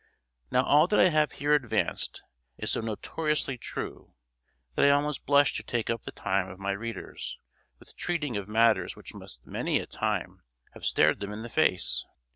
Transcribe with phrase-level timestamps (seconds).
[0.49, 2.23] Now all that I have here advanced,
[2.57, 4.15] is so notoriously true,
[4.73, 7.37] that I almost blush to take up the time of my readers,
[7.77, 10.41] with treating of matters which must many a time
[10.73, 12.03] have stared them in the face.